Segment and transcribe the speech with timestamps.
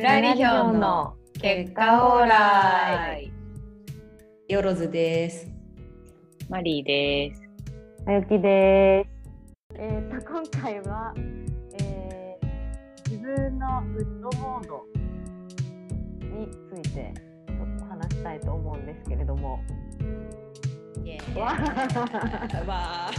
[0.00, 3.30] フラリヒョンの結果オーライ。
[4.48, 5.46] よろずです。
[6.48, 7.42] マリーです。
[8.06, 9.10] あゆきです。
[9.74, 11.12] えー、と今回は、
[11.82, 14.86] えー、自分のグッドモード
[16.34, 17.12] について
[17.46, 19.60] ちょっと話したいと思うんですけれども。
[21.36, 21.44] わ
[22.66, 23.10] わ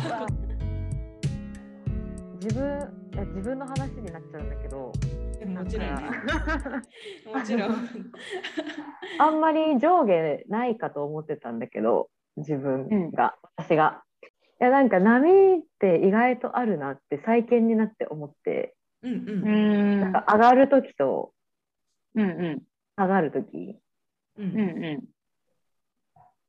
[2.41, 2.65] 自分
[3.13, 4.91] いや自分の話になっちゃうんだけど、
[5.45, 6.03] もちろんね。
[7.33, 7.75] もちろん。
[9.19, 14.03] あんまり上下ないかと思ってたんだけど自分が、私が。
[14.59, 19.15] いやなんか波って意外とあるなって最近になって思って、うんう。
[19.15, 21.33] うんんなんか上がる時と
[22.15, 22.63] うんうん
[22.95, 23.79] 下がる時
[24.37, 25.03] ううんん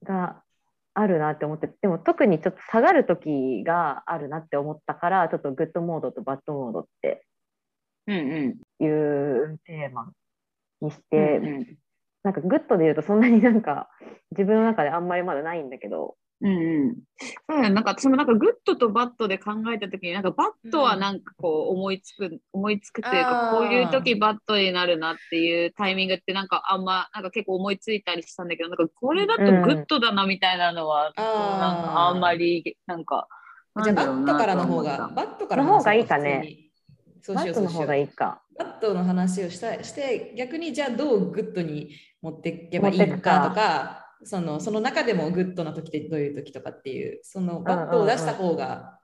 [0.05, 0.43] が
[0.95, 7.32] あるなって思ってでも特にちょっと下がる時があるなって思ったからちょっとグッドモードとバッドモードってうんうん
[8.07, 10.11] いうテーマ
[10.81, 11.67] にして、うん
[12.25, 13.89] なんかグッドで言うとそんなになんか
[14.31, 16.15] 自分の中であんまりまだないんだけど。
[16.41, 16.97] うんうん。
[17.51, 17.75] そうなん。
[17.83, 31.85] か私もなんかグッドとバッドで考えたときになんかバッドはなんかこう思いつく、思いつくというかこういう時バッドになるなっていうタイミングってなんかあんまなんか結構思いついたりしたんだけどなんかこれだとグッドだなみたいなのは、あーなん。
[31.85, 33.27] かあんまりなんか
[33.83, 36.72] じゃあバットからの方が、バットからの方がいいかね。
[37.23, 37.75] そうバしようそうしよう。
[37.75, 38.43] ットの方がいいか。
[38.59, 48.99] バットの話をしたして逆にじゃあどうグッドに持っていけばいいかかとかそのその中でもグッドな時ってどういう時とかっていうそのバットを出した方が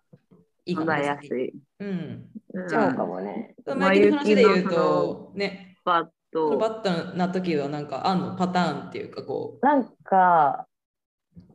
[0.64, 1.54] いいかも考えねやすい。
[1.80, 2.28] うん。
[2.54, 2.68] うん。
[2.68, 3.54] じゃあそうかもね。
[3.66, 5.76] マイケルの話で言うとね。
[5.84, 6.58] バット。
[6.58, 10.66] バットな時はなんかあんのパターンっていうかこなんか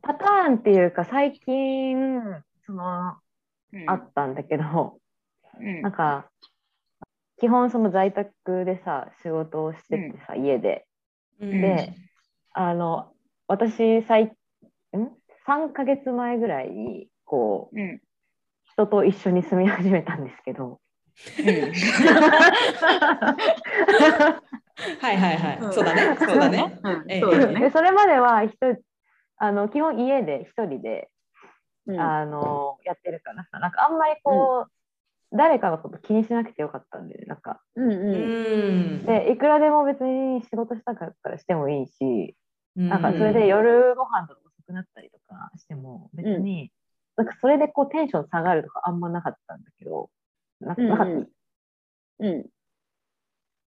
[0.02, 1.96] パターンっていうか最近
[2.66, 3.16] その
[3.74, 3.90] うん。
[3.90, 4.98] あったんだけど、
[5.60, 5.82] うん。
[5.82, 6.30] なんか
[7.44, 10.86] 基本その在宅でさ仕事をしててさ、家で。
[11.42, 11.60] う、ん。
[11.60, 11.94] で
[12.54, 13.12] あの
[13.50, 14.32] 私最ん
[15.46, 18.02] ？3ヶ月前ぐらいにこううん。
[18.72, 20.80] 人と一緒に住み始めたんですけど。
[25.02, 25.74] はいはいはい、うん。
[25.74, 26.18] そうだね。
[26.18, 26.80] そうだね。
[26.82, 27.12] うん。
[27.12, 27.20] ええ。
[27.20, 27.60] そうだね。
[27.60, 28.78] でそれまでは一人
[29.36, 31.10] あの基本家で一人で
[31.88, 32.00] うん。
[32.00, 34.72] あのやってるからさなんかあんまりこう、
[35.36, 37.62] 誰かのこと気にしなくてよかったんでなんか。
[37.76, 39.02] うんううん。
[39.02, 42.36] んでいくらでも別に仕事したかったらしてもいいし、
[42.76, 46.72] ななんかそれで夜ご飯とか遅くなったりとかしても別に、
[47.18, 50.10] なんかそれでこうテンション下がるとかあんまなかったんだけど
[50.62, 51.14] なうんなかった、
[52.20, 52.46] うん。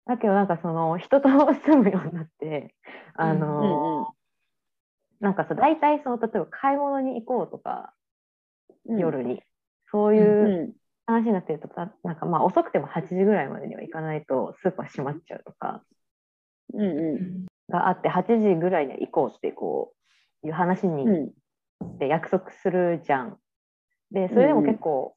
[0.07, 2.75] だけどなんかその人と住むようになって
[3.15, 4.07] あの、うんうん
[5.21, 7.95] なんかさ大体その例えば買い物に行こうとか、
[8.87, 8.99] うん。
[8.99, 9.43] 夜に。
[9.91, 10.73] そうういうん
[11.07, 15.83] 話になってるとか、なんかまあ遅くても8時ぐらいまでには行かないとスーパー閉まっちゃうとか。
[16.73, 17.47] うんうん。
[17.71, 19.95] があって8時ぐらいには行こうってこ
[20.43, 23.39] ういう話にうんで約束するじゃん。
[24.11, 25.15] でそれでも結構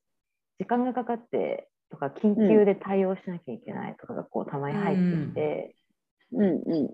[0.60, 5.76] 時間がかかってとか緊急で対応しなきゃいけないとかがこうたまに入ってきて、
[6.34, 6.94] うんうん。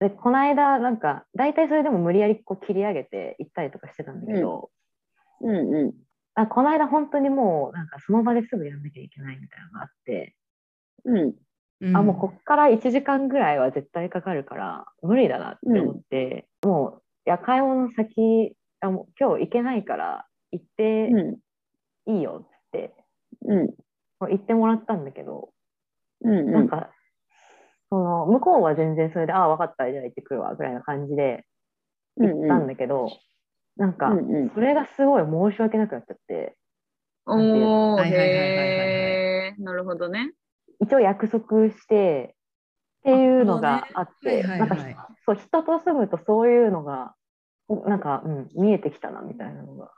[0.00, 4.70] でこの間なんか大体それでも無理やりこう切り上げて行ったりとかしてたんだけど、
[5.42, 5.94] うんうん
[6.34, 10.36] あこの間本当にもうなんかその場ですぐやんなきゃいけないみたいなのがあって、
[11.04, 11.34] うん。
[11.80, 21.08] うんあもうこっから1時間ぐらいは絶対かかるから無理だなって思って、もういや買い物先あもう今日行けないから行って
[22.06, 22.92] うんいいよって、
[23.46, 23.66] うん
[24.20, 25.54] もう行ってもらったんだけど、
[26.22, 26.52] うん。
[26.52, 26.90] なんか
[27.88, 31.46] その向こうは全然それで「ああ分かったじゃあ行ってくるわ」ぐらいな感じで
[32.18, 33.08] 行ったんだけど、
[33.76, 34.12] なんか
[34.54, 36.56] それがすごい申し訳なくなっちゃって。
[37.26, 39.62] おーへー。
[39.62, 40.32] なるほどね。
[40.80, 42.34] 一応約束して
[43.00, 44.44] っていうのがあって、
[45.24, 47.14] そう人と住むとそういうのが
[47.86, 49.90] なんか、うん、見えてきたなみたいなのが。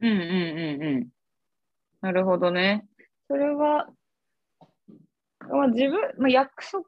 [0.00, 1.08] うんうんうんうん。
[2.00, 2.86] なるほどね。
[3.28, 3.88] それは
[5.50, 6.82] まあ自分、まあ、約束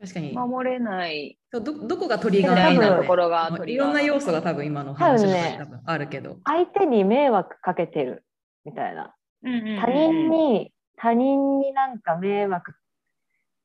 [0.00, 6.38] 確かに守れないそうどどこがトリガーみたいななのところがいろんな要素が多分今の話の中多分ねに多分あるけど。
[6.44, 8.24] 相手に迷惑かけてる
[8.64, 12.74] みたいなうんうんうんうん他人に、他人になんか迷惑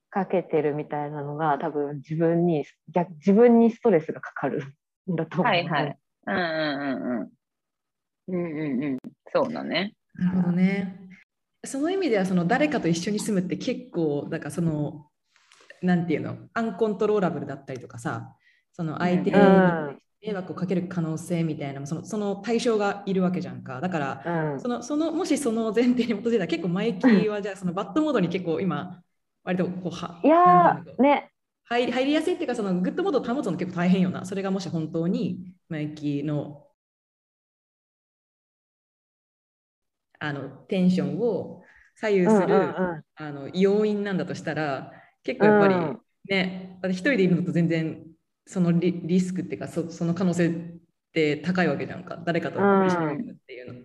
[0.10, 4.64] かけてるみたいなのが多分自分に逆自分にストレスがかかる
[5.12, 5.54] んだと思う。
[5.54, 5.98] はいはい。
[6.28, 7.30] うんうんうんうん。
[8.28, 8.98] うんうんうん。
[9.34, 9.96] そうだね。
[10.14, 11.00] なるほどね。
[11.66, 15.08] その意味ではその誰かと一緒に住むって結構だからその
[15.84, 16.38] なんていうの？
[16.54, 18.36] アンコントローラブルだったりとかさ
[18.72, 20.00] その相手にうん。
[20.26, 23.82] 迷惑をかける可能性みたいなそのその対象がいるわけじゃんか。
[23.82, 24.60] だからうん。
[24.60, 29.02] そのそのもしその前提に基づいたら結構マイキーはじゃあそのバッドモードに結構今
[29.44, 31.30] 割とこうはいやね、
[31.66, 34.24] 入り入りやすいっていうかそのグッドモードを保つの結構大変よな。
[34.24, 36.68] それがもし本当にマイキーの
[40.20, 41.64] あのテンションを
[41.98, 42.74] 左右する、
[43.16, 46.00] あの要因なんだとしたら結構やっぱりうん。
[46.30, 48.06] ね、だって一人でいるのと全然
[48.46, 50.54] そのリリスクっていうかそその可能性っ
[51.14, 52.18] て高いわけじゃんか。
[52.26, 53.82] 誰かとうん一緒にいるっていうの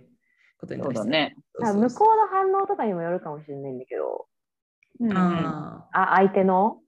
[0.59, 1.09] ことにそ対して。
[1.11, 1.37] ね。
[1.61, 4.27] 向こうの反応とかにもよるかもしれないんだけど、
[5.01, 5.17] うんうん。
[5.17, 6.81] ああ相手の？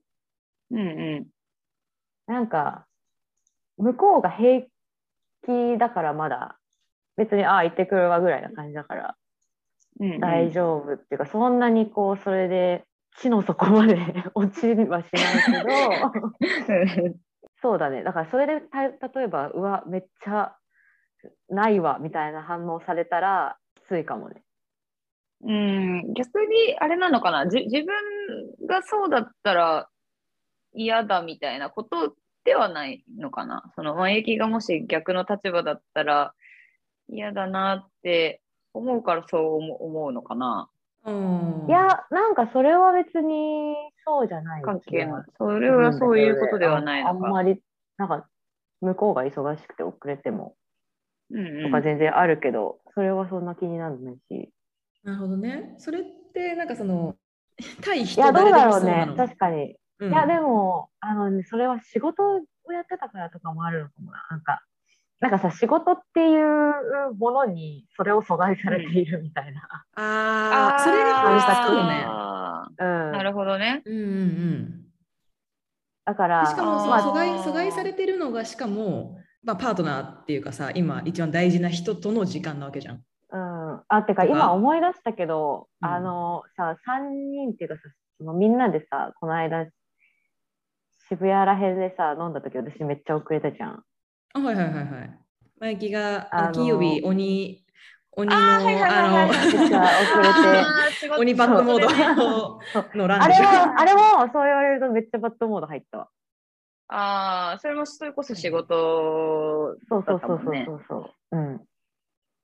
[0.71, 0.81] うんう
[1.21, 1.27] ん。
[2.27, 2.85] なんか、
[3.77, 4.61] 向こうが平
[5.45, 6.57] 気だからまだ、
[7.17, 9.15] 別に、ああ、行ってくるわぐらいな感じだから、
[9.99, 10.19] うんうん。
[10.21, 12.85] 大丈夫っていうか、そんなにこう、それで、
[13.17, 13.97] 地の底まで
[14.33, 17.23] 落ちはしないけど、
[17.61, 18.03] そうだね。
[18.03, 20.55] だから、それでた、例えば、うわ、めっちゃ
[21.49, 24.43] ないわ、みたいな反応されたら、きついかもね。
[25.43, 29.89] うん、逆にあれなのかな、じ自分がそうだったら
[30.73, 33.71] 嫌だみたいなことではないのかな？
[33.75, 36.33] その前行きがもし逆の立場だったら
[37.09, 38.41] 嫌だなって
[38.73, 40.69] 思うからそう思思うのかな？
[41.05, 43.75] うんいや、なんかそれは別に
[44.05, 45.23] そうじゃない関係ない。
[45.37, 47.27] それはそういうことではないあのか。
[47.27, 47.59] んまり、
[47.97, 48.27] なんか、
[48.81, 50.55] 向こうが忙しくて遅れても、
[51.31, 54.51] うんうんとか全然あるけど、それはそんな気にならないし。
[55.03, 55.75] なるほどね。
[55.77, 56.03] それっ
[56.33, 57.15] てなんかその
[57.81, 59.13] 対い人や、どうだろうね。
[59.17, 59.75] 確かに。
[59.99, 62.23] うんいや、でも、あのね、それは仕事
[62.63, 64.25] をやってたからとかもあるのかもな。
[64.31, 64.63] なんか、
[65.21, 69.61] なんかさ、仕事っていうものにそれを阻害されているみたいな。
[69.95, 72.05] ああ、それが本質かもね。
[73.11, 73.83] なるほどね。
[73.85, 74.81] うんうんうん。
[76.05, 82.95] だから、しかもその阻害阻害されてるのがしかも、まあ、パートナーっていうかさ今一番大事な人との時間なわけじゃん。
[82.95, 83.81] うん。
[83.89, 87.81] あ、てか今思い出したけど、うんあのさ、3人っていうかさ、
[88.17, 89.67] そのみんなでさ、この間、
[91.09, 93.83] 渋谷らへんでさ、飲んだ時私めっちゃ遅れたじゃん。
[94.33, 95.19] あはいはいはいはい。
[95.59, 97.63] マイキーが金曜日鬼
[98.13, 99.29] 鬼のあの
[101.17, 101.83] 鬼バッドモー
[102.73, 103.45] そうドの欄あれでしょ。
[103.45, 103.99] は、あれも
[104.33, 106.09] そう言われるとめっちゃバッドモード入ったわ。
[106.89, 111.37] ああ、それもそれこそ仕事そうそうそうだったもんねそうそうそう。
[111.37, 111.61] うん。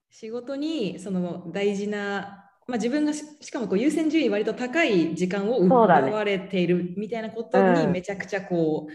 [0.09, 8.93] 仕事にその大事な、まあ、自分がししかもこう優先順位割と高い時間を奪われているみたいなことにうんめちゃくちゃこう、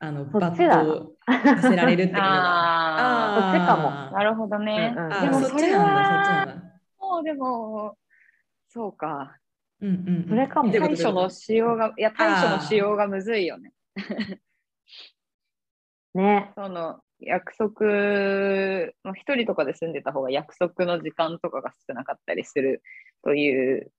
[0.00, 2.88] あのそバっちだットさせられるっていうのが。
[2.98, 4.94] あそっちかもあ、なるほどね。
[4.96, 6.62] うんうんあでもそれそっちなんだ、そっちは、なんだ。
[6.98, 7.98] もうでも、
[8.68, 9.38] そうか。
[9.80, 13.72] うんうんうん、それかも対処の仕様が、いや、対処の仕様がむずいよね。
[16.14, 16.52] ね。
[16.56, 17.86] その約束、
[19.02, 22.82] まあ一人とかで住んでた方が約束の時間とかが少なかったりする
[23.22, 23.92] という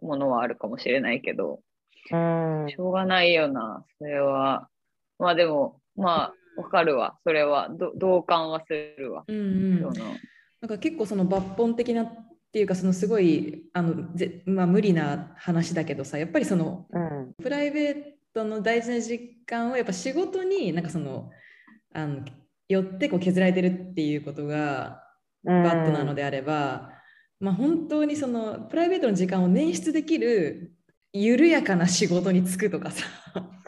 [0.00, 1.60] ものはあるかもしれないけど、
[2.10, 2.68] うん。
[2.68, 4.68] しょうがないよな、それは。
[5.18, 7.68] まあでも、まあ、わかるわ、それは。
[7.70, 9.24] ど同感はするわ。
[9.28, 12.08] うんうん、なんか結構その抜本的なっ
[12.52, 17.34] ていうかそのすごいあのぜ、まあ、無理な話だけどさやっぱりそのうん。
[17.42, 17.94] プライベー
[18.34, 21.30] トの大事な時間をやっぱ仕事になんかその
[21.94, 22.24] あの
[22.68, 25.04] よってこう削られてるっていうことが
[25.44, 25.62] うん。
[25.62, 26.90] バッドなのであれば、
[27.38, 30.72] まあ、本当にそのプライベートの時間を捻出できる
[31.12, 33.04] 緩やかな仕事に就くとかさ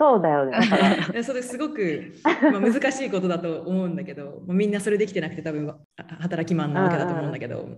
[0.01, 1.23] そうだよね。
[1.23, 5.77] それすごく、まあ、難しいことだと思うんだけどまあみんなそれできてなくて多分あ
[6.21, 7.69] 働きマンなわけだと思うんだけど、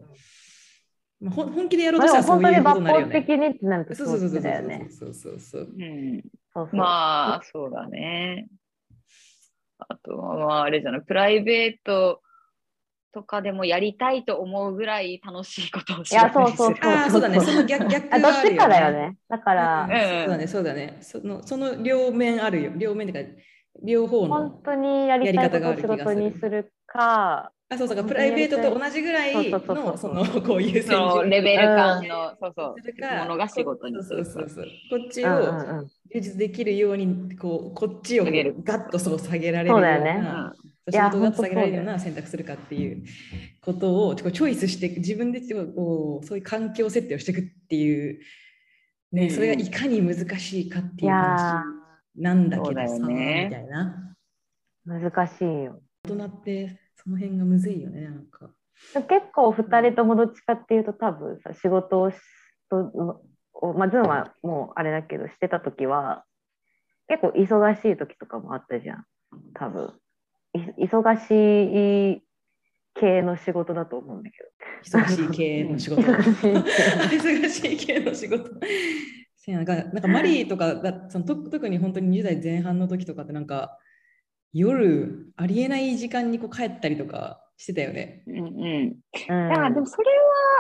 [1.21, 3.13] まあ、本気でやろうまあとしたらそういうことになるよね。
[3.13, 4.89] 本的にってなるとそううそそうそうそうだよね。
[4.89, 6.23] そうそうそううん
[6.55, 6.77] そうそう。
[6.77, 8.47] まあ、そうだね。
[9.89, 12.21] あとは、まあ、あれじゃない、プライベート
[13.13, 17.41] とかでもやりたいと思うぐらい楽しいことをしいやそうそうそうああそうだね。
[17.41, 18.99] その逆逆あどっちかだよね。
[19.11, 19.17] ね。
[19.29, 20.99] だから、うんそうだねそうだね。
[21.01, 22.73] そのその両面あるよ。
[22.77, 23.33] 両面っていうか
[23.85, 27.97] 両方の本当にやりたいことを仕事にするか、あそうそう。
[27.97, 32.81] かプライベートと同じぐらいそうそうそうのそのこういうそのレベル感の、そうそう。
[32.83, 34.67] するかものが仕事にすそうるそうそうそう。
[35.01, 38.57] こっちをうん、充実できるようにこうこっちを下げる。
[38.63, 40.15] ガッとそう下げられるようそうだよね。
[40.15, 43.05] ないや仕事をガッと下げられるよう本な選択するかっていう
[43.61, 48.19] ことをチョイスして自分でこうそういう環境設定をしていくっていう、
[49.13, 51.65] ね、それがいかに難しいかっていいう話や
[52.17, 53.47] なんだけどさ、よね。
[53.49, 54.15] みたいな。
[54.87, 55.81] ー難しいよ。
[56.05, 58.51] 大人ってその辺がむずいよねなんか。
[58.95, 62.17] 結構2人ともどっちかっていうと多分さ仕事をし
[62.69, 63.23] と
[63.55, 66.25] をまあズンはもうあれだけどしてた時は
[67.07, 69.05] 結構忙しい時とかもあったじゃん
[69.55, 69.85] 多分。
[69.85, 70.02] い
[70.55, 72.23] 忙しい
[72.95, 74.37] 系の仕事だと思うんだけ
[74.85, 76.03] 忙しい系の仕事。
[76.03, 78.51] ど忙しい系の仕事。
[79.37, 83.79] せやななんかなんかマリーとかだそのと特に本当に20代前半の時とかってなんか
[84.53, 88.23] 夜ありえない時間にこう帰ったりとかしてたよね。
[88.27, 88.45] うんうん。
[88.45, 88.97] うんい
[89.29, 90.11] や、でもそれ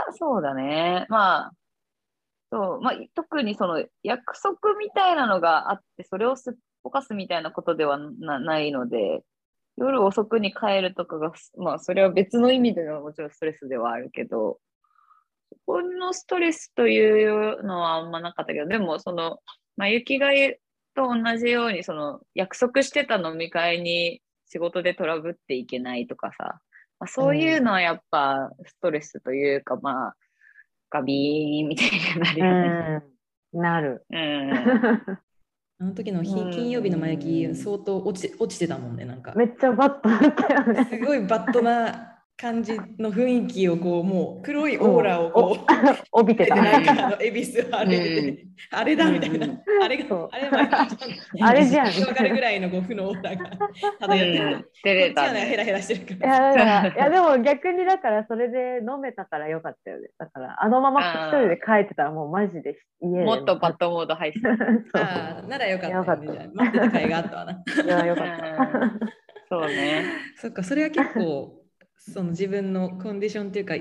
[0.06, 1.06] はそうだね。
[1.08, 1.52] まあ、
[2.50, 9.24] そう、まあ、特にその約束みたいなのがあって、それをすっぽかすみたいなことではなないので、
[9.76, 14.58] 夜遅くに帰るとかが、まあ、それは別の意味でのもちろんストレスではあるけど、
[15.48, 19.38] そこのストレスというのはあんまなかったけど、でも、その、
[19.76, 20.58] まあ、雪がゆ
[20.94, 26.60] と同じように、その、約束してた飲み会に仕事でトラブっていけないとかさ、
[26.98, 30.16] まあ、そういうのはやっぱストレスというか、まあ、
[30.90, 33.02] ガビーンみたいになるよね。
[33.04, 33.12] うん
[33.52, 34.04] なる。
[34.10, 34.50] うん。
[35.82, 39.32] あの時の金曜日の前雪相当落ち落ちてたもんねなんか。
[39.34, 40.88] めっちゃバットだったよね。
[40.88, 45.64] すごいバッドな感じの雰囲気をこうもう黒いオーラをこう。
[46.12, 46.54] 帯び てた。
[46.56, 48.38] でなんかあの恵比寿あれ、うん
[48.70, 50.48] あれだみたいな、うんあれがあれ
[51.40, 53.50] あれじゃんわかるぐらいのこう負のオーラが
[54.00, 54.70] 漂ってる。
[54.84, 55.56] 出れたねヘね。
[55.56, 56.86] ラヘラしてるかいら。
[56.88, 60.08] いやでも逆にだからそれで飲めたからよかったよね。
[60.18, 63.24] だからあのまま一人で帰ってたらもうマジで家で。
[63.24, 64.40] もっとバットモード入って
[64.92, 65.42] た。
[65.42, 67.52] ならよかったよよかったね、待ってた甲斐があったわな。
[67.52, 68.92] いやよかった。
[69.48, 70.04] そうね。
[70.36, 71.61] そっかそれは結構
[72.10, 73.74] その自分のコンディションっていうか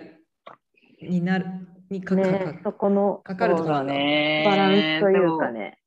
[1.02, 1.46] になる
[1.90, 4.44] にかかねそこのかかるところね。
[4.46, 5.78] バランスというかね。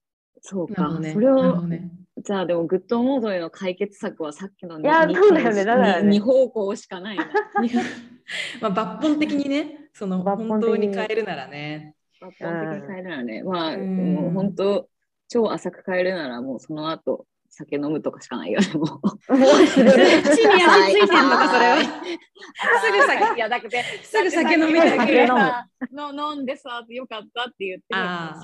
[0.43, 0.99] そうか。
[0.99, 1.13] ね。
[1.13, 1.91] それをね。
[2.19, 7.29] じゃあでもグッドモードへの解決策はさっきのいやにそうだよねだからねに二方向しかないな。
[8.61, 11.95] まあ抜本的にね、その本当に変えるならね。
[12.21, 13.43] 抜本的に変えるならね。
[13.43, 14.89] まあ、うんもう本当、
[15.29, 19.09] 超浅く変えるならもうその後、酒飲むとかしかないよね、もう。
[19.37, 21.77] 地に足ついてんのか、それは。
[21.79, 28.43] すぐ酒、いや、だって、すぐ酒飲みたい酒飲むの 飲んでさ、よかったって言ってるああ。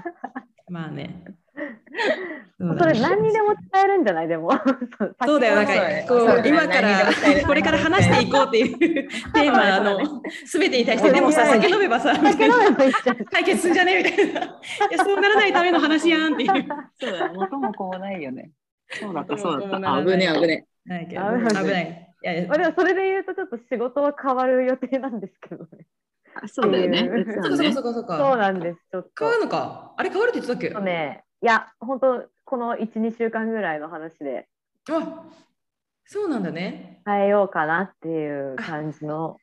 [0.68, 1.24] まあね。
[2.78, 4.28] それ何にでも使えるんじゃない？
[4.28, 4.50] でも。
[5.24, 5.72] そうだよ、なんか
[6.08, 7.10] こう今から
[7.46, 8.78] これから話していこうっていう
[9.32, 12.12] テーマのすべてに対して、でもさ、酒飲めばさ。
[13.30, 14.02] 解決すんじゃね？
[14.02, 14.40] みたいな。
[14.42, 14.46] い
[14.92, 16.50] や、そうならないための話やんっていう。
[17.00, 18.50] そうだよ、元も子もないよね。
[18.90, 20.02] そうだった、そうだった。
[20.04, 21.14] 危ねえ、危ね危ない危
[21.70, 22.04] ない。
[22.20, 25.86] いやいやまあでもそれで言うとちょっと仕事は変わる予定なんですけどね。
[26.46, 27.08] そうだよね。
[27.32, 28.36] そっかそっかそっかそっそうか。
[28.36, 28.78] なんです。
[28.90, 29.10] ちょっと。
[29.20, 29.92] 変わるのか。
[29.96, 30.70] あれ変わるって言ってたっけ？
[30.74, 34.48] とね、いや、本当この1、2週間ぐらいの話で
[34.90, 35.24] あ
[36.04, 37.02] そうなんだね。
[37.04, 39.36] 変えようかなっていう感じの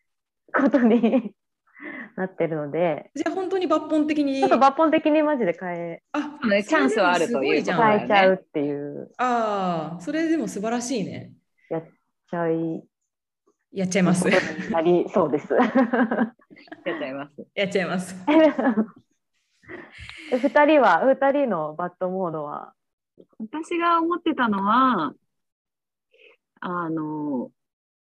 [0.52, 1.36] ことに
[2.18, 4.40] なってるので、じゃあ本当に抜本的に。
[4.40, 11.34] ちょっと抜本的にマジで変えあねチャンスはあるという変えちゃうっていう、ああ、それでも素晴らしいね。
[12.30, 12.84] ちゃい
[13.72, 14.28] やっちゃいます。
[14.72, 15.54] なりそうです。
[15.54, 15.66] やっ
[16.84, 17.48] ちゃいます。
[17.54, 18.16] やっちゃいます。
[20.32, 22.74] え二人は、二人のバッドモードは、
[23.40, 25.14] 私が思ってたのは、
[26.60, 27.52] あの、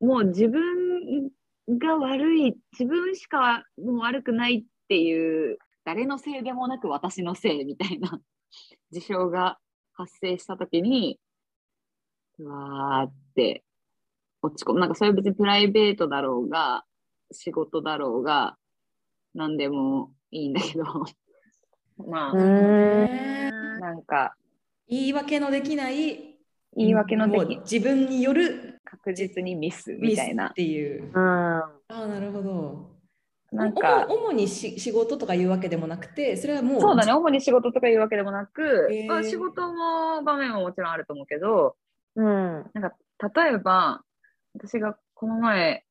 [0.00, 1.30] もう自分
[1.68, 8.20] が悪い、自分しかもう悪くないっていう、誰のせいでもなく私のせいみたいな
[8.90, 9.58] 事象が
[9.92, 11.20] 発生したときに、
[12.38, 13.64] うわーって
[14.42, 14.80] 落ち込む。
[14.80, 16.84] なんかそれは別にプライベートだろうが、
[17.30, 18.56] 仕事だろうが、
[19.34, 20.84] 何でもいいんだけど、
[21.98, 24.34] まあ、なんか、
[24.88, 26.34] 言い訳のできない。
[26.76, 28.80] 言い訳のでき自分による。
[28.84, 30.50] 確実にミスみたいな。
[30.50, 31.10] ていう。
[31.12, 32.94] うん、ああ、なるほど。
[33.52, 36.80] なんか、主主にし仕事とかいうわけでもなくて、それはもう。
[36.80, 39.06] そうだね、主に仕事とかいうわけでもなく、へー。
[39.06, 41.76] まあ仕事も場面ももちろんあると思うけど、
[42.16, 42.94] うん、なんか
[43.44, 44.02] 例えば、
[44.54, 45.84] 私がこの前、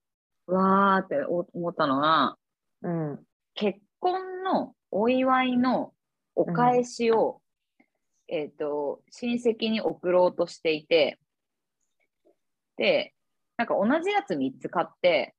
[0.48, 2.38] わーって思ったのは、
[2.82, 3.20] うん、
[3.56, 5.93] 結婚のお祝いの
[6.36, 7.42] お返しを、
[8.28, 11.20] えっ、と、親戚に送ろうとしていて、
[12.78, 13.14] で、
[13.58, 15.36] なんか同じやつ3つ買って、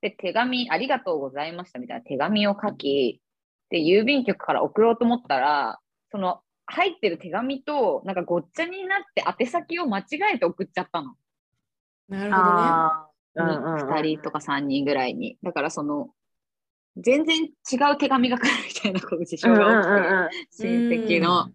[0.00, 3.20] で、手紙、ありがとうございましたみたいな手紙を書き、
[3.70, 5.78] で、郵便局から送ろうと思ったら、
[6.10, 10.04] その入ってる手紙と、なんかごっちゃになって宛先を間違
[10.34, 11.14] えて送っちゃったの。
[12.08, 12.62] なるほどね。
[12.64, 15.38] あーうんうんうん2人とか3人ぐらいに。
[15.42, 16.10] だからその、
[16.96, 17.46] 全然違
[17.92, 21.52] う手紙が来るみたいなこう事象うんうんが起きて、うん親戚のうん。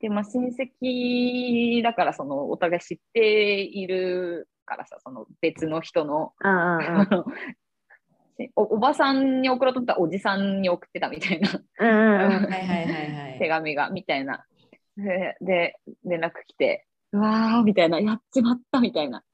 [0.00, 7.24] で、まあ親戚だからそのお互い知っているからさ、その別の人の、うんうんうん
[8.54, 13.38] おおばさんに送ろうと思ったらおじさんに送ってたみたいなうんうんうんはいはいはいはい。
[13.40, 14.46] 手紙が、みたいな。
[14.96, 19.24] で、で連絡来て、うわーみたいな、やっちまったみたいな。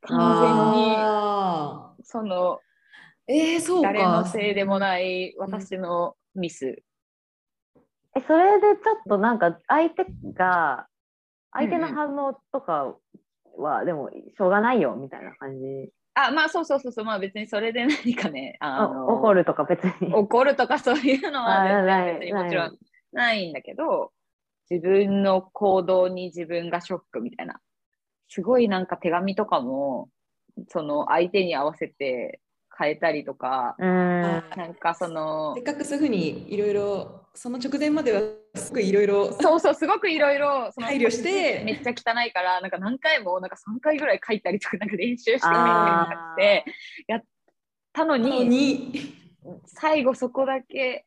[0.00, 2.63] 完あ全に、その、ー
[3.26, 3.92] えー、そうか。
[3.92, 6.82] 誰のせいでもない私のミス
[8.16, 10.86] え、それでちょっとなんか相手が、
[11.52, 12.94] 相手の反応とか
[13.56, 15.90] は、でもしょうがないよみたいな感じ。
[16.14, 20.14] あ、まあそうそうそうそう、まあ別にそれで何かね、あのお怒るとか別に。
[20.14, 22.78] 怒るとかそういうのは別にもちろん
[23.12, 24.12] ないんだけど、
[24.70, 27.60] 自分の行動に自分がショックみたいな。
[28.28, 30.08] すごいなんか手紙とかも、
[30.68, 32.40] その相手に合わせて
[32.76, 34.42] 変えたりとか、うーん。
[34.56, 38.20] なんかそのせっ、かくそういうふうにいろいろその直前までは
[38.54, 46.64] すごいいろいろそうそう、すごくいろいろ、配慮してめっちゃ汚いから、なんか何回も、なんか3回ぐらい書いたりとか、なんか練習してみたりとあかして、
[47.08, 47.22] やっ
[47.92, 48.92] たのに、に
[49.66, 51.06] 最後そこだけ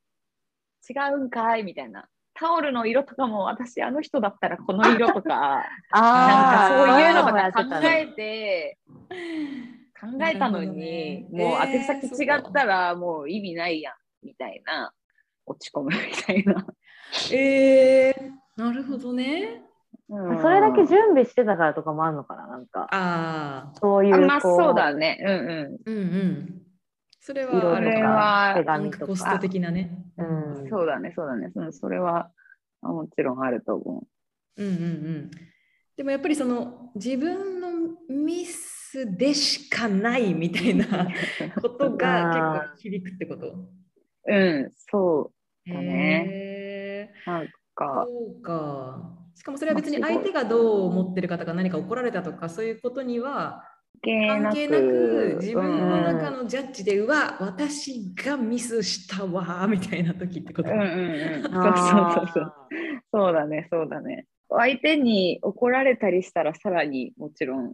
[0.89, 2.07] 違うんかいみたいな。
[2.39, 8.77] タオルの色とかも私あの人だったらこの色とか なんかそういうのとか考えて
[9.99, 13.93] 考えたのに、なるほもう宛先違ったらもう意味ないやん
[14.25, 14.93] みたいな
[15.45, 16.65] 落ち込むみたいな。
[17.31, 19.61] えー、なるほどね
[20.09, 24.23] うんそれだけ準備してたからとかもあるのかななんか、ああそういうこう。
[24.23, 25.17] あまあそうだね。
[25.21, 26.61] うんううんうん
[27.19, 29.05] それはあるかそれは手ラン紙とか。
[29.05, 30.69] クコスト的なねうんん。
[30.69, 31.51] そうだね、そうだね。
[31.53, 32.31] うんそれは
[32.81, 34.03] あもちろんあると思
[34.57, 35.31] うんうんうん
[35.97, 37.69] でもやっぱりその自分の
[38.09, 38.66] ミス
[39.17, 40.85] でしかないみたいな
[41.61, 43.47] ことが結構響くってこと？
[43.51, 43.67] う。
[44.27, 45.31] うん、そ
[45.67, 46.25] うだね。
[46.27, 49.17] へーなんか、そうか。
[49.35, 53.63] しかもそれは別に相手がどう思ってるかとか何か怒られたとかそういうことには
[54.01, 60.71] 関係なく自分の中のジャッジで、うわ私がミスしたわみたいな時ってこと？
[60.71, 61.43] うんうんうん。
[61.43, 62.53] そうそうそう。
[63.11, 64.25] そうだね、そうだね。
[64.49, 67.73] 相手に怒られたりしたらさらにもちろん、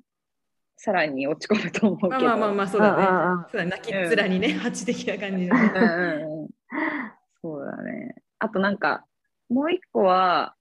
[0.83, 2.09] さらに落ち込むと思うけど。
[2.09, 3.45] まあまあまあまあそううんうんだうんね。
[3.49, 5.51] そうだね泣きっ面にね、蜂的な感じで。
[5.51, 6.49] うんうんうん
[7.41, 8.15] そうだね。
[8.39, 9.05] あとなんか、
[9.47, 10.55] もう一個は、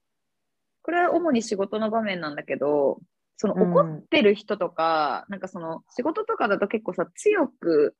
[0.81, 3.01] これは主に仕事の場面なんだけど、
[3.35, 7.93] そのうん怒ってる人とか、なんかその仕事とかだと結構さ、強く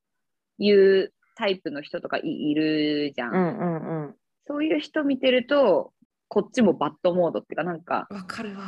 [0.59, 4.15] 言うタイプの人とかいいるじゃん,、うんうんうん。
[4.47, 5.91] そういう人見てると、
[6.29, 8.63] こっちもバッドモードっていうか、なんか、わかるわ。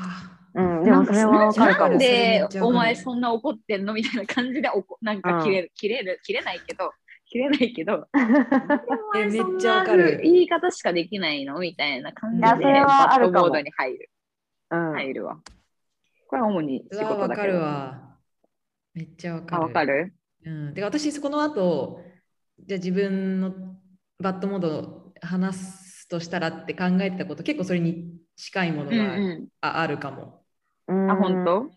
[0.55, 1.97] うん、でもそれはわかるかもなん。
[1.99, 3.93] でお前そんな怒ってんの？
[3.93, 6.91] みたいな感じでおこなんか切れる、切れる、切れないけど、
[7.25, 8.07] 切れないけど、
[9.17, 11.59] えめっちゃわかるな言い方しかできないの？
[11.59, 14.09] みたいな感じで、いやそれはバあるかもッドモードに入る。
[14.71, 15.37] うん入るわ。
[16.27, 17.59] これは主に仕うわわかる事だけど。
[17.59, 18.17] わ。
[18.93, 19.65] めっちゃわかあ、る。
[19.65, 20.13] わかる？
[20.45, 22.01] うん、で私その後
[22.59, 23.53] じゃあ自分の
[24.19, 30.23] バッドモードを話すとしたらって考えてたこと結構それに近いものうんがうあ,、あるかも。
[30.23, 30.44] うんん。
[30.87, 31.71] あ、本当？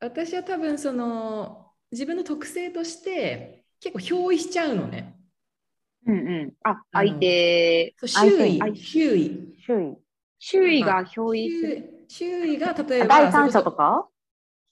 [0.00, 5.16] 私は多分その自分の特性として結構憑依しちゃうのね。
[6.06, 6.52] うんうん。
[6.62, 8.60] あ、相手、周囲。
[8.76, 9.54] 周囲。
[9.66, 9.96] 周囲。
[10.38, 11.90] 周囲が憑依する。
[12.08, 13.76] 周周囲が例えば第三者とか？
[13.76, 14.08] か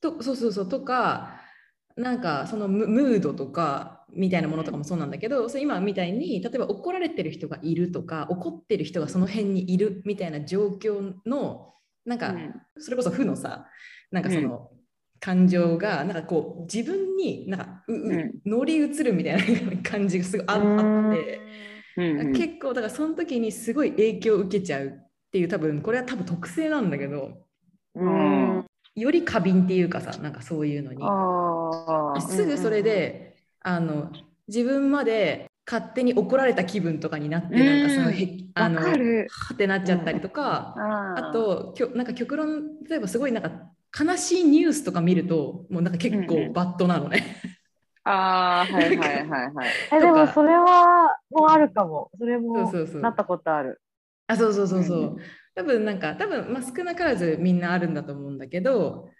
[0.01, 1.41] とそうそうそうとか
[1.97, 11.73] なんかそのムムードとかみたいなものとかもそうなんだけど、それ今みたいに例えば怒られてる人がいるとか怒ってる人がその辺にいるみたいな状況の
[12.05, 12.55] なんか、うん。
[12.79, 13.67] それこそ負のさ
[14.11, 14.71] なんかその、
[15.21, 18.33] 感情がなんかこう自分になんかう、ううん。
[18.45, 21.41] 乗り移るみたいな感じがすごいああって、
[21.97, 22.33] うんうん。
[22.33, 24.91] 結構だからその時にすごい影響を受けちゃうっ
[25.31, 27.47] ていう多分これは多分特性なんだけど
[27.95, 28.67] うん。
[28.95, 31.03] より過敏っていうかさなんかそういうのに。
[32.21, 34.11] すぐそれで、あの
[34.49, 39.19] 自分まで勝手に怒られた気分とかになって、なんかそのうんへあの。
[39.29, 40.83] はてなっちゃったりとか、あ
[41.15, 43.51] あときょなんか極論例えばすごいなんか
[44.05, 47.43] 悲しいニュースとか見るともうなんか結うんうん構バッドなのね。
[48.05, 49.77] あー、はいはいはいはい。
[49.93, 52.11] え、でもそれはもうあるかも。
[52.19, 53.81] それそうもそうそうなったことある。
[54.27, 55.17] あそうそうそうそう。
[55.17, 59.11] うん多分なんか多分まあ少なからずみんなあるんだと思うんだけど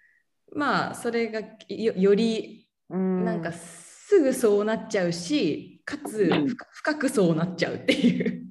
[0.55, 2.99] まあそれがよよりうん。
[3.17, 6.49] なんかすぐそうなっちゃうしかつうん。
[6.49, 8.43] 深深くそうなっちゃうっていう。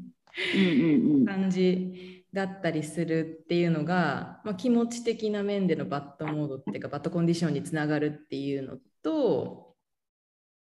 [1.26, 9.76] 感じだったりするっていうのが、まあ、気持ち的な面でのバッドモードっていうかバッドコンディションにつながるっていうのと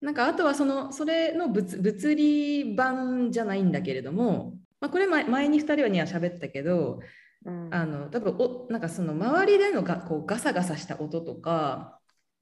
[0.01, 6.99] なんかあとはそのそれの物物理版じゃないんだけれども、まあ、これ前前に2人には喋ったけど
[7.45, 7.73] うん。
[7.73, 11.99] あの多分おなんかその周りでのがこうガサガサした音とか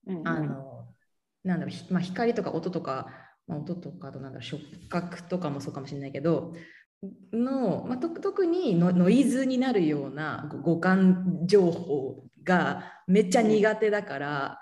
[0.08, 0.28] うんうん。
[0.28, 0.80] あの
[1.44, 3.08] なんだろう、ひまあ、光とか音とか、
[3.50, 6.54] まあ、音とかあとなんだ触覚とかもそうかもしれないけど
[7.34, 14.60] の、まあ、と特にノノイズになるようなご五感情報がめっちゃ苦手だから、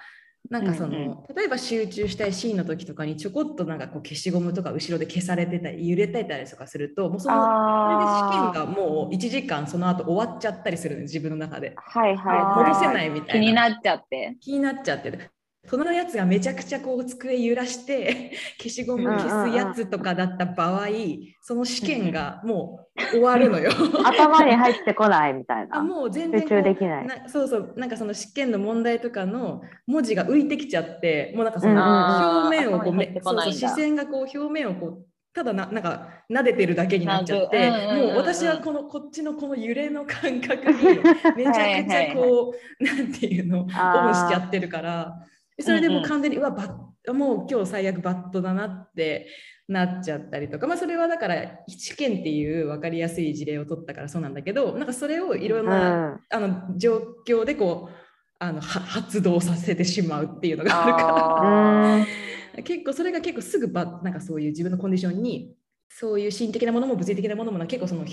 [0.50, 7.42] なんかその、うん例えば集中したいシーンの時とかにちょこっとなんかこう消しゴムとか後ろで消されてたり揺れてたりとかするともうそのそ
[7.92, 11.74] れで試あ験がもう1時間その後終わっちゃったりするの自分の中で。
[11.76, 12.66] はいはいはい。
[12.70, 13.46] 戻せないみたいな。
[13.46, 14.38] 気になっちゃって。
[14.40, 15.30] 気になっちゃってる
[15.68, 20.88] 隣のやつがめちゃくちゃこう机揺らして 消しゴム消すやつとかだった場合
[21.42, 23.72] その試験がもう終わるのよ。
[24.04, 25.78] 頭に入ってこないみたいな。
[25.78, 27.06] あもう全然集中できない。
[27.06, 27.74] なそうそう。
[27.76, 41.00] なんかその試験の問題とかの文字が浮いてきちゃってもうなんかその表面をこう頭に入ってめそうそう視線がこう表面をこうただななんか撫でてるだけになっちゃって、もう私はこのこっちのこの揺れの感覚に
[41.36, 45.14] めちゃくちゃこうなんていうのオンしちゃってるから
[45.60, 49.28] それでもう完全に、うわバッもう今日最悪バットだなって
[49.68, 57.96] なっちゃったりとか、まあ、それはだから試験っていう分かりやすい事例を取ったからそうなんだけどなんかそれをいろんな、あの状況でこう
[58.40, 62.08] あのは発動させてしまうっていうのがあるから。
[62.64, 65.56] 結構それが結構すぐばなんかそういう自分のコンディションに
[65.90, 68.04] そういう心的なものも物理的なものもな結構その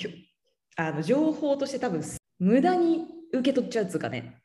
[0.76, 2.02] あの情報として多分
[2.38, 4.43] 無駄に受け取っちゃうっつうかね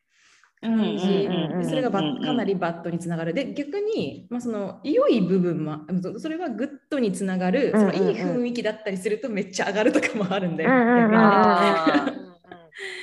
[0.62, 1.30] 感じ
[1.70, 5.80] それがバかなりバッドにつながるで逆に、まあ、その良い部分も
[6.20, 10.70] それはグッドにつながるそのいい雰囲気だったりするとめっちゃ上がるとかもあるんだよ、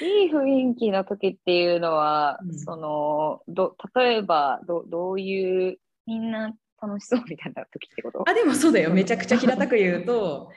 [0.02, 10.50] いい雰囲気の時っていうのは、うんそのど例えばどどういうみんな楽しそうみたいな時ってことあでもそうだよめちゃくちゃ平たく言うと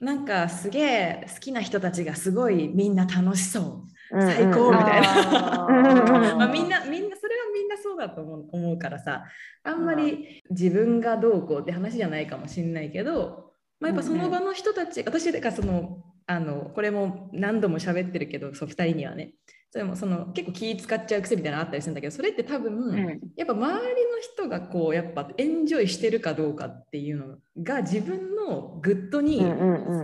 [0.00, 5.66] なんかすげえ好きな人たちがすごいみんな楽しそう最高みたいな。
[6.38, 9.24] まあ、みんなみんなそれはみんなそうだと思う思うからさ。
[9.62, 19.34] あんまり自分がどうこうって話じゃないかもしれないけど、まあ、やっぱその場の人たち、私だからそのあのこれも何度も喋ってるけどそう2人にはね。
[19.72, 23.20] それもその結構気使っちゃう癖みたいなのあったりするんだけどそれって多分、うん。
[23.36, 29.42] やっぱ周りの人がこうやっぱエンジョイしてるかどうかっていうのが自分のグッドにつ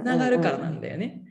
[0.04, 1.22] ながるからなんだよね。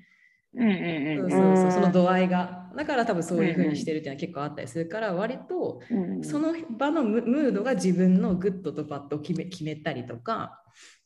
[0.54, 1.56] うんうんそううん。
[1.56, 10.62] そうそうその度合いがだから多分そういうふうにしてるっていうのは結構あったりするから割とうんその場のムムードが自分のグッドとバッドを決め決めたりとか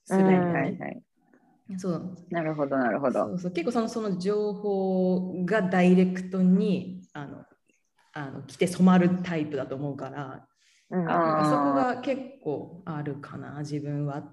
[0.06, 0.54] するんだようんね。
[0.54, 1.02] はいはい。
[1.78, 2.16] そう。
[2.32, 3.52] なるほどなるほそどうそう。
[3.52, 7.44] 結構そのその情報がダイレクトにあの
[8.14, 10.48] あの来て染まるタイプだと思うから
[10.90, 11.46] うん。
[11.46, 14.24] そこが結構あるかな自分は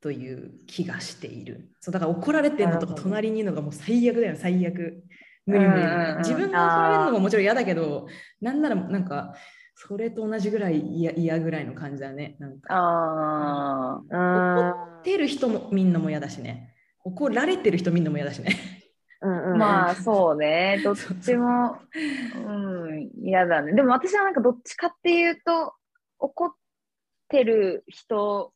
[0.00, 1.70] という気がしている。
[1.80, 5.02] そうだから怒られてるのとか隣にいるのがもう最悪だよ最悪。
[5.46, 5.82] 無理無理。
[5.82, 6.18] うんうんうん。
[6.18, 8.06] 自分が怒られるのももちろん嫌だけど
[8.40, 9.34] なんならなんか
[9.74, 12.36] それと同じぐらい嫌嫌ぐらいの感じだね。
[12.38, 12.68] なんか。
[12.70, 14.70] あうん。
[14.70, 16.74] 怒ってる人もみんなも嫌だしね。
[17.04, 18.56] 怒られてる人みんなも嫌だしね。
[19.22, 19.58] ーうんうん。
[19.58, 19.94] まあ。
[19.94, 20.80] そうね。
[20.84, 22.50] どっちもう
[22.90, 23.74] ん嫌だね。
[23.74, 25.74] でも私はなんかどっちかっていうと
[26.18, 26.52] 怒っ
[27.28, 28.54] てる人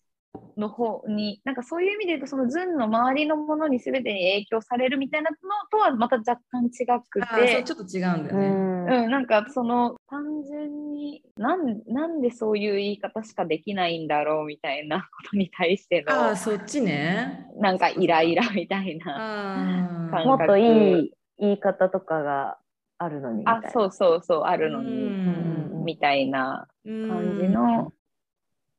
[0.57, 5.37] の方になんかそういう意味で言うとそのズンの周りのものに全てに影響されるみたいなの
[5.71, 8.47] とはまた若干違くあーそうてちょっと違うんだよね。
[8.47, 17.47] うんうん、なんかその単純になんなんでそういう言い方しかできないんだろうみたいなことに対してああのそっちね。
[17.57, 20.63] なんかイライラみたいなああ感もっとい
[21.01, 22.59] い言い方とかが
[22.99, 23.69] あるのにみたいな。
[23.69, 27.93] あそうそうそうあるのうにんみたいな感じの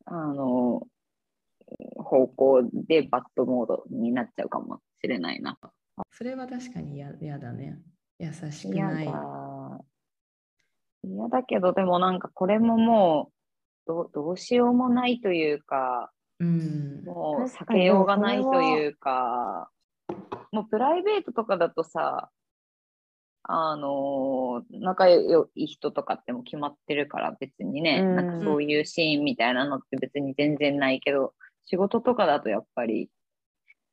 [0.05, 0.87] あの
[2.01, 5.57] 方向でバッドモードになっちゃうかもしれないな。
[6.11, 7.79] それは確かに嫌嫌だね。
[8.19, 9.05] 優しく嫌ない。
[9.05, 9.79] だ
[11.03, 13.31] 嫌だけどでもなんかこれもも
[13.85, 16.11] うどうどうしようもないというか
[16.41, 17.03] うん。
[17.05, 19.69] もう避けようがないというか、
[20.51, 22.29] もうプライベートとかだとさ、
[23.43, 31.33] あのー仲良い人とかっても決まってるから別にね、うんなんかそういうシーンみたいなのって別に全然ないけど、
[31.65, 33.10] 仕事とかだとやっぱり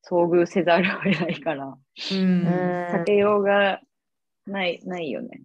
[0.09, 1.76] 遭遇せざるを得ないから、うん。
[2.12, 3.81] 避けようが
[4.46, 5.42] ないないよね。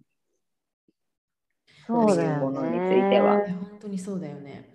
[1.86, 3.38] そうだよそういうものについては。
[3.40, 4.70] 本当にそうだよね。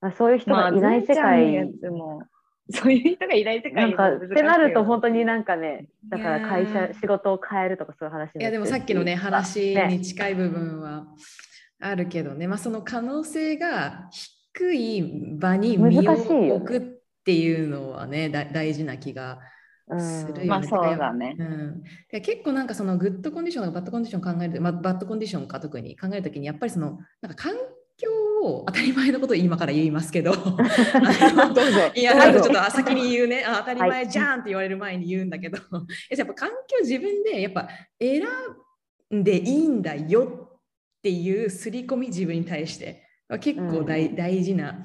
[0.00, 1.72] あ そういう人がいない世界。
[1.80, 2.22] つも
[2.70, 9.86] そういう人がいない世界なんかってなるとよ本当になんかねだから会社仕事を変えるとかそういう話にいやでもさっきのね話ね。
[9.88, 11.06] に近い部分は
[11.80, 14.10] あるけどね、まあその可能性が
[14.58, 16.80] 低い場に身を置くっ
[17.24, 19.38] ていうのはねだ大事な気が
[19.98, 20.44] するよね。
[20.46, 21.36] まあそうだね。
[21.38, 27.54] うん、で結構なんかそのグッドコンディションとかバッドコンディション考えると、まあ、バッドコンディションか特に考えるときにやっぱりそのなんか環
[27.96, 28.08] 境
[28.42, 31.80] を 当たり前のことを今から言いますけど あのどうぞ。
[31.94, 33.44] いやなんかちょっとあ先に言うね。
[33.46, 35.58] あ当たり前じゃんって言われる前に言うんだけど、
[36.10, 37.68] やっぱ環境自分でやっぱ
[38.00, 38.24] 選
[39.14, 40.48] んでいいんだよ
[40.98, 43.07] っていう刷り込み自分に対しては
[43.40, 44.84] 結構大,、うん大事な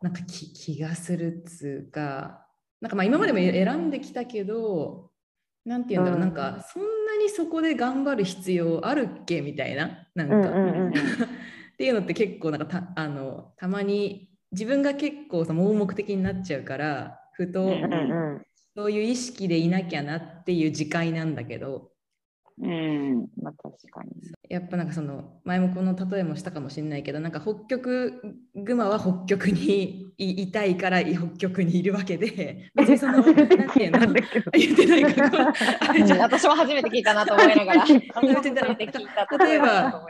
[0.00, 2.46] なんか気気がするっつうか。
[2.80, 5.12] なんかまあ今までも選んできたけど
[5.64, 10.36] なんて言うんだろう、うんなんかそんなにそこで頑張る必要あるっけみたいななんか、
[11.74, 17.72] っていうのって結構なんかたあのたまに自分が結構さ盲目的になっちゃうからふと、
[18.76, 21.92] そういう意識でいなきゃなっていう自戒なんだけど。
[22.58, 24.10] うん、まあ確かに。
[24.52, 28.36] やっぱなんかその前もこの例えもしたかもしれないけどなんか北極
[28.66, 33.98] 熊は北極にいいたいから北極にいるわけで 別にそのなんていうの？
[34.00, 34.50] なんだけど。
[34.52, 35.54] 言ってないか
[36.20, 37.86] 私も初めて聞いたなと思いながら。
[39.46, 40.06] 例えば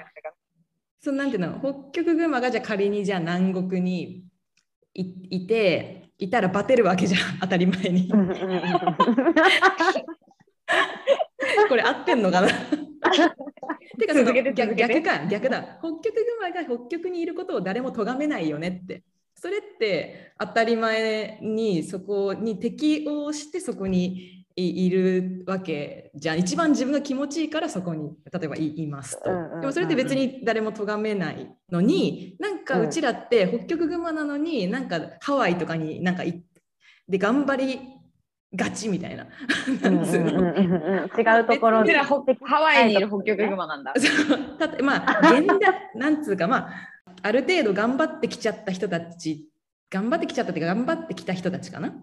[0.98, 1.60] そのなんていうの？
[1.92, 4.24] 北極熊がじゃあ仮にじゃあ南国に
[4.92, 7.38] いいていたらバテるわけじゃん。
[7.42, 8.10] 当たり前に
[11.68, 12.48] これ合ってんのかな？
[13.98, 15.26] てかその続けて逆逆か。
[15.26, 15.78] 逆だ。
[15.80, 19.02] 北極熊が北極にいることを誰も咎めないよねって。
[19.34, 26.38] それって当たり前にそこに適応してそこにいいるわけじゃん。
[26.38, 36.42] 一番自分が気持ちいいからそこに例えばいいますと、でもそれって別に誰も咎めないのになんかうちらって北極熊なのになんかハワイとかになんか行
[37.08, 37.80] で頑張り
[38.54, 39.24] がちみたいな。
[39.24, 39.26] 違
[41.40, 41.82] うところ。
[41.82, 43.94] うちらほハワイにいる北極熊なんだ。
[44.82, 45.58] まあ現代
[45.94, 46.70] なんつうかまあ
[47.22, 49.48] ある程度頑張ってきちゃった人たち
[49.90, 51.94] 頑張ってきちゃったっていうか頑張ってきた人たちかな？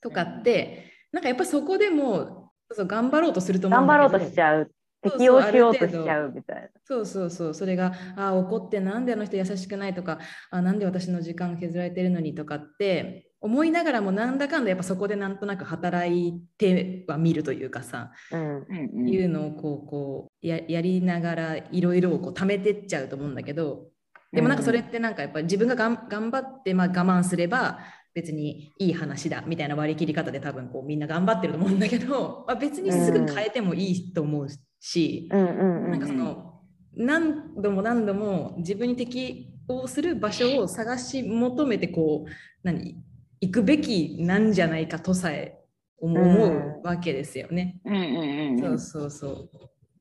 [0.00, 4.70] とかって、なんかやっぱそこでもそうそう頑張ろうとすると思うん頑張ろうとしちゃう。
[5.00, 6.68] 適応しようとしちゃうみたいな。
[6.84, 10.18] そうそうそうそれがあ怒ってなんであの人優しくないとか
[10.50, 18.40] あなんで私の時間削られてるのにとかって思いながらもなんだかんだやっぱそこでなんとなく働いてはみるというかさ、うん。
[18.40, 23.86] うんうんいうのをこうこうややりながらいろいろをこう貯めてっちゃうと思うんだけど
[24.32, 27.78] でもなんかそれってなんかやっぱり自分ががん頑張ってまあ我慢すれば
[28.14, 34.48] 別にいい話だみたいな割り切り方で多分こうみんな頑張ってると思うんだけど、まあ、別にすぐ変えてもいいと思う
[34.80, 35.90] し、うん。
[35.90, 36.60] なんかその
[36.94, 42.30] 何度も何度も自分に適応する場所を探し求めてこう
[42.64, 42.96] 何？
[43.40, 45.58] 行くべきなんじゃないかとさえ
[46.00, 47.80] 思うわけですよね。
[47.84, 48.58] うんうんうん。
[48.58, 49.50] そうそうそう。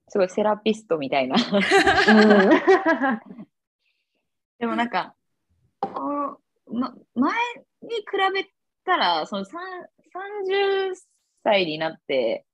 [0.09, 1.35] すごいセラピストみたいな。
[1.35, 2.49] うん
[4.59, 5.13] でもなんか、
[5.79, 7.33] こうま、前
[7.83, 8.49] に比べ
[8.83, 9.61] たら、そのさん
[10.41, 10.95] 30
[11.43, 12.45] 歳になって、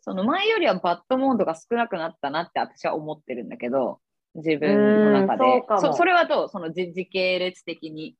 [0.00, 4.00] その前よりはバッドモードが少なくなったなって私は思ってるんだけど、
[4.34, 5.44] 自分の中で。
[5.44, 6.48] うんそそそれはどう？
[6.48, 8.16] その時時系列的に。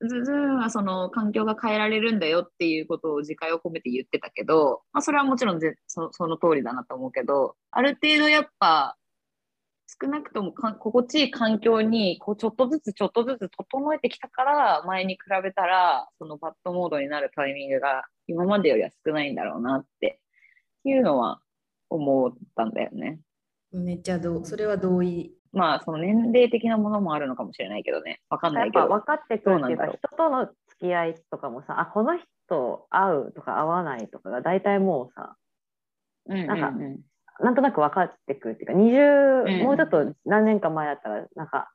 [0.00, 8.96] ズズーンはその環境が変えられるんだよっていうことを自戒を込めて言ってたけど、まあ、それはもちろんぜそその通りだなと思うけど、ある程度やっぱ
[10.00, 20.20] 少なくともか心地いい環境にこうちょっとずつちょっとずつ整えてきたから前に比べたらそのバッドモードになるタイミングが今までよりは少ないんだろうなって
[20.84, 21.40] いうのは
[21.90, 23.18] 思ったんだよね。
[23.72, 25.34] めっちゃどそれは同意。
[25.52, 28.20] まあその年齢的なものもあるのかもしれないけどね。
[28.30, 28.86] わかんないけど。
[28.86, 35.36] ぱ分かってくるっていうか人との付き合いとかもさあこの人会うとか会わないとかが大体もうさ
[36.26, 36.46] うんうんうん。
[36.46, 36.72] なんか
[37.42, 39.64] なんとなく分かってくるっていうか20、うん。
[39.64, 41.70] もうちょっと何年か前だったらなんか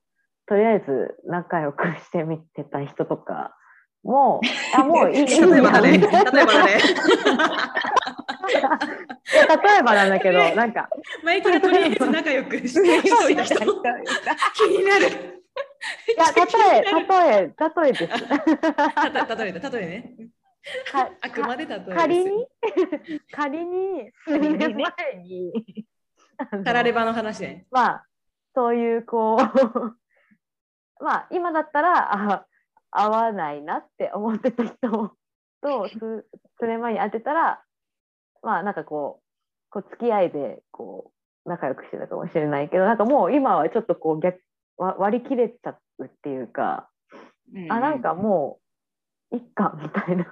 [0.47, 3.55] とりあえず仲良くしてみてた人とか
[4.03, 6.45] もうあもういい 例えば誰例えば誰
[9.33, 10.87] いや例えばなんだけどなんか
[11.23, 13.55] マイキがとりあえず仲良くして しといた人
[14.53, 15.05] 気になる。
[15.05, 20.15] いや例え例え例えですた例えだ例えね。
[20.91, 21.95] かあくまで例えです。
[21.95, 22.47] 仮に
[23.31, 25.85] 仮に数年前に
[26.37, 27.65] あのタラレバの話ね。
[27.71, 28.05] まあ
[28.53, 29.43] そういうこう
[31.03, 32.45] まあ今だったらあ
[32.91, 34.75] 合わないなって思ってた人
[35.61, 36.25] と数
[36.59, 37.64] 数年前に会ってたら
[38.45, 39.23] まあなんかこう
[39.71, 41.11] こう付き合いでこ
[41.45, 44.39] う仲良くしてたかもしれないけどなんかもう今はちょっとこう逆
[44.77, 46.89] わ割り切れちゃうっていうか、
[47.69, 48.59] あなんかも
[49.31, 50.25] ういっかみたいな。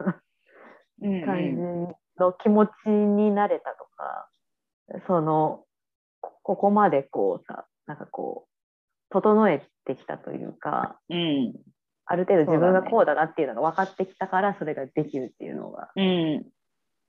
[1.02, 4.30] うんうん感じの気持ちになれたとか、
[5.08, 5.66] その
[6.22, 11.54] こここまでこうさなんかこう整えてきたというかうん。
[12.06, 15.90] ある程度自分がこうだなっていうのが分かってきたからそれができるっていうのが。
[15.96, 16.46] うん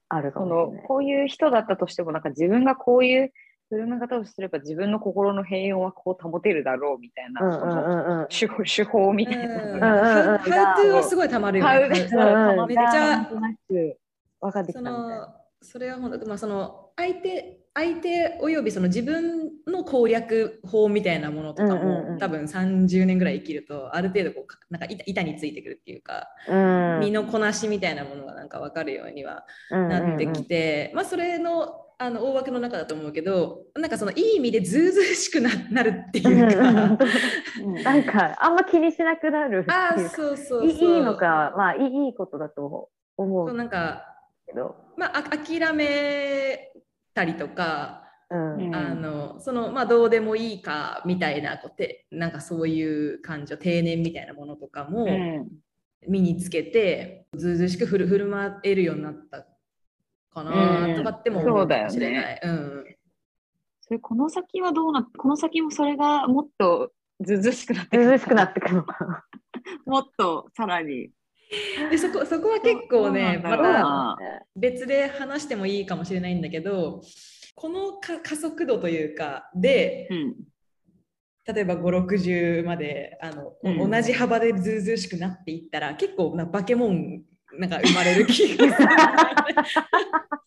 [0.09, 0.83] あるかそもしれない。
[0.83, 3.33] のこういう人だったとしてもなんか自分がこういう
[3.71, 8.27] 振る舞い方をすれば自分の心の平穏はこう保てるだろうみたいな、うんうんそのうんうん。
[8.29, 9.57] 手法手法みたいな。
[9.59, 9.81] のうん。
[9.81, 11.71] が、うんうんハウトゥーはすごいたまるよね。
[11.71, 13.29] ハウトゥーうんうんめっちゃ
[14.41, 15.17] 分かってきそたみたいな。
[15.19, 27.01] のそれは本当まあその相手相手およびその自分の攻略法みたいなものとかも、多分30年ぐらい生きるとある程度こうかなんか板板についてくるっていうか、うん。
[27.01, 36.99] 身のこなしみたいなものがなんか分かるようにはうんなってきて、まあそれのあの大枠の中だと思うけどなんかそのいい意味でずうずうしくななるっていうか。
[37.61, 37.83] うん。
[37.83, 40.67] なんかあんま気にしなくなるあそうそうそう。
[40.67, 44.05] いいのかまあいいいいことだと思そううなんか、
[44.47, 46.71] けど、まあ、あ諦め
[47.15, 48.67] たりとか、うん。
[48.67, 48.75] うん。
[48.75, 55.49] あのそのまあどうでもいいかみたいなこうてなんかそういう感情定年みたいなものとかもうん。
[56.09, 59.47] 身につけて、ずうずうしく振る振る舞えるようになった
[60.31, 60.97] かな、うん。
[60.97, 62.41] とかっても思うかもしれそうだない。
[62.43, 62.85] うん。
[63.81, 69.05] それこの先はどうなっこの先もそれがもっとずうずうしくなって涼しくなっってくるのか。
[69.05, 69.25] な。
[69.87, 71.11] もっとさらに
[71.91, 74.17] でそこそこは結構ねまたな
[74.57, 77.03] 別で話してもいいかもしれないんだけど
[77.55, 80.35] このか加速度というかでうん。
[81.47, 83.91] 例えば560まであの、うん。
[83.91, 87.23] 同じ幅でずうずうしくなっていったら結構なバケモン
[87.59, 88.89] なんか生まれる気がする。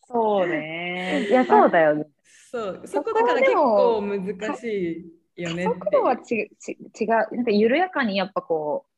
[0.10, 1.28] そうね。
[1.30, 2.08] いやそうだよね。
[2.52, 5.80] そうそこだから結構難しいよねそって。
[5.98, 7.10] こはちち違う。
[7.10, 8.97] なんか緩やかにやっぱこう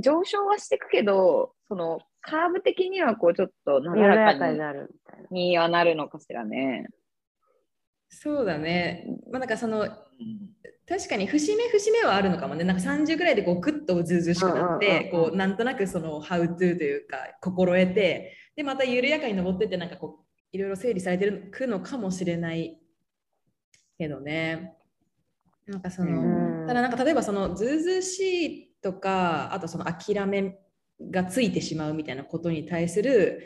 [0.00, 5.28] 上昇はしていくけどそのカーブ的にはこうちょっとな緩だらかにやかになるみたいな。
[5.30, 6.86] にはなるのかしらね。
[8.08, 9.06] そうだね。
[9.30, 9.88] まあなんかその
[10.88, 12.64] 確かに節目節目はあるのかもね。
[12.64, 22.78] なんか30ぐらいでこうグッとずうずうしくなって、こうなんとなくそのハウトゥーというか心得てでまた緩やかに登ってってなんかこういろいろ整理されてるくのかもしれない
[23.98, 24.74] けどね。
[25.66, 26.66] なんかその、うん。
[26.66, 30.58] ただなんか例えばそのずうずうしいとかあとその諦め
[31.10, 33.42] がついてしまうみたいなことに対する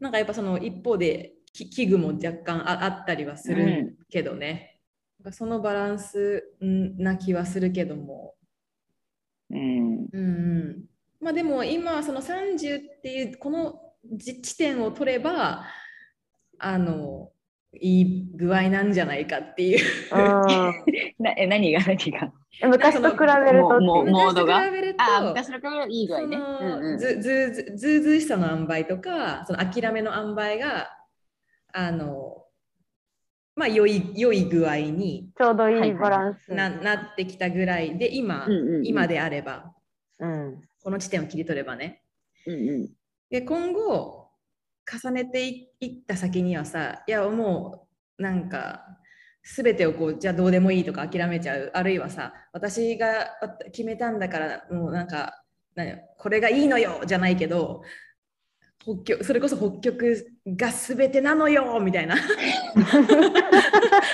[0.00, 4.80] なんかやっぱその一方でき危惧も若干ああったりはするけどね、
[5.20, 8.34] なんかそのバランスんな気はするけども、
[9.50, 9.58] うん。
[9.58, 10.84] うんうん、
[11.20, 13.80] まあでも今その30っていうこの
[14.12, 15.64] じ地点を取れば
[16.58, 17.30] あの
[17.80, 19.84] いい具合なんじゃないかっていう。
[20.12, 20.72] うん。
[21.18, 22.32] なえ何が何が？
[22.62, 24.60] え昔と比べるとモードが？
[24.62, 26.36] 昔と比べるといい具合ね。
[26.36, 26.98] そのうんうん。
[26.98, 30.90] ずずうずずうずうしさの塩梅とかその諦めの塩梅が
[31.72, 32.44] あの
[33.54, 35.94] まあ良い良い具合にちょうどいい。
[35.94, 36.52] バランス。
[36.52, 38.86] な,、なってきたぐらいで今、うんうんうん。
[38.86, 39.72] 今であれば
[40.18, 40.62] うん。
[40.82, 42.02] この地点を切り取ればね。
[42.46, 42.88] うんうん。
[43.30, 44.25] で今後
[44.90, 47.86] 重ねていいった先にはさいやも
[48.18, 48.82] うなんか
[49.42, 53.26] 全てをこうじゃあどうでもいいとか諦めちゃうあるいはさ私が
[53.66, 55.42] 決めたんだからもうなんか
[55.74, 57.82] なんやこれがいいのよじゃないけど
[58.78, 62.16] 北極それこそ北極が全てなのよみたいな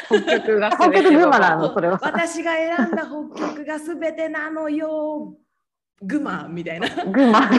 [0.07, 1.99] 北極が北極群馬なのそれは。
[2.03, 5.37] 私が選んだ北極が全てなのよ
[6.01, 7.51] グマみたいな群馬。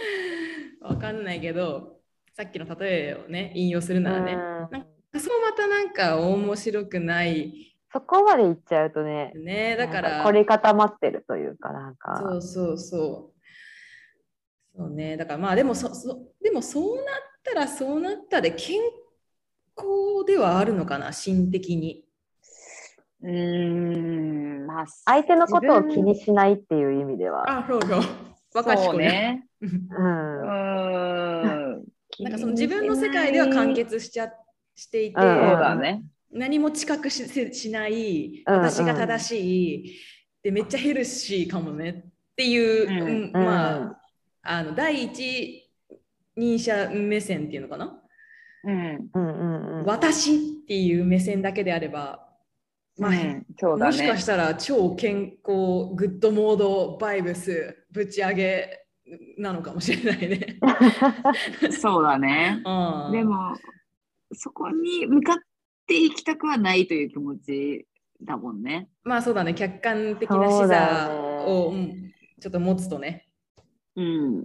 [0.80, 2.00] わかんないけど
[2.34, 9.32] さっきの例えをね引用するならね、うんそうまたなんか面白くないそこまで行っちゃうとね。
[9.34, 12.20] ねだから凝り固まってるというかなんか。
[12.22, 13.38] そうそうそう
[14.76, 17.04] そうねだからまあでもそそでもそうなっ
[17.42, 18.78] たらそうなったで健
[19.76, 22.04] 康ではあるのかな心的に
[23.22, 27.44] うーんまあ相手のことを気にしないっていう意味では。
[27.48, 28.00] あそうそう
[28.54, 29.47] 若しくねね。
[29.60, 30.44] うんう。
[30.44, 31.84] ーん。
[32.20, 34.32] なんかその自分の世界では完結しちゃ
[34.74, 35.20] していて。
[36.30, 39.98] 何も知覚しせしない私が正しい、
[40.42, 43.98] でめっちゃヘルシーかもねっていう、うんうんまうんあ
[44.42, 45.70] あの第一
[46.36, 47.98] 人者目線っていうのかな、
[48.64, 49.10] うん。
[49.14, 49.84] うんうんうん。
[49.86, 52.28] 私っていう目線だけであれば、
[52.98, 54.18] まあうんそうだねもしか。
[54.18, 58.86] したら超健康グッドモードバイブスぶち上げ
[59.38, 60.58] なのかもしれないね。
[61.70, 62.62] そうだね。
[62.64, 63.54] うんでも、
[64.32, 65.36] そこに向かっ
[65.86, 67.86] ていきたくはないという気持ち
[68.22, 68.88] だもんね。
[69.04, 72.08] まあそうだね客観的な視座を、うん
[72.40, 73.26] ちょっと持つとね。
[73.96, 74.44] うん。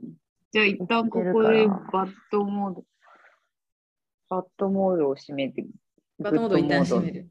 [0.51, 2.83] じゃあ一旦ここでバッドモード、
[4.29, 5.63] バッドモードを閉めて、
[6.17, 7.29] バッドモード一旦閉める。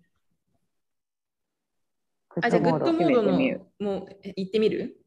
[2.41, 3.33] あ、じゃあグッドモードの
[3.81, 5.02] もうえ行ってみる？